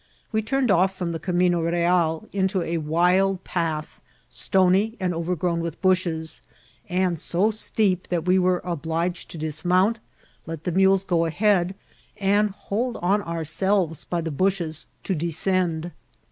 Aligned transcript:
We 0.31 0.41
turned 0.41 0.71
off 0.71 0.95
from 0.95 1.11
the 1.11 1.19
eamino 1.19 1.63
real 1.63 2.27
into 2.33 2.63
a 2.63 2.79
wild 2.79 3.43
path, 3.43 4.01
stony, 4.31 4.97
and 4.99 5.13
over 5.13 5.35
grown 5.35 5.59
with 5.59 5.79
bushes, 5.79 6.41
and 6.89 7.19
so 7.19 7.51
steep 7.51 8.07
that 8.07 8.25
we 8.25 8.39
were 8.39 8.61
obliged 8.63 9.29
to 9.29 9.37
dismount, 9.37 9.99
let 10.47 10.63
the 10.63 10.71
mules 10.71 11.03
go 11.03 11.25
ahead, 11.25 11.75
and 12.17 12.49
hold 12.49 12.97
on 12.97 13.21
our 13.21 13.45
selves 13.45 14.03
by 14.03 14.21
the 14.21 14.31
bushes 14.31 14.87
to 15.03 15.13
descend. 15.13 15.91